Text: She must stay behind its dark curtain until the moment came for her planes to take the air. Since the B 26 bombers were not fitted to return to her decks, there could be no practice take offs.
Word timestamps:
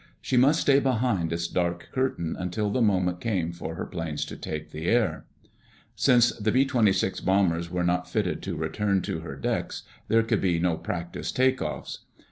She 0.19 0.35
must 0.35 0.61
stay 0.61 0.79
behind 0.79 1.31
its 1.31 1.47
dark 1.47 1.89
curtain 1.91 2.35
until 2.35 2.71
the 2.71 2.81
moment 2.81 3.21
came 3.21 3.51
for 3.51 3.75
her 3.75 3.85
planes 3.85 4.25
to 4.25 4.35
take 4.35 4.71
the 4.71 4.85
air. 4.87 5.25
Since 5.95 6.31
the 6.39 6.51
B 6.51 6.65
26 6.65 7.19
bombers 7.19 7.69
were 7.69 7.83
not 7.83 8.09
fitted 8.09 8.41
to 8.41 8.55
return 8.57 9.03
to 9.03 9.19
her 9.19 9.35
decks, 9.35 9.83
there 10.07 10.23
could 10.23 10.41
be 10.41 10.57
no 10.57 10.75
practice 10.75 11.31
take 11.31 11.61
offs. 11.61 11.99